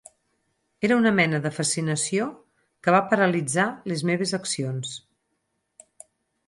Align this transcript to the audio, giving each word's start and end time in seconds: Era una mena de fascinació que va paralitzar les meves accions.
Era 0.87 0.95
una 1.01 1.11
mena 1.17 1.41
de 1.43 1.51
fascinació 1.57 2.25
que 2.87 2.97
va 2.97 3.05
paralitzar 3.13 3.67
les 3.93 4.05
meves 4.13 4.35
accions. 4.41 4.97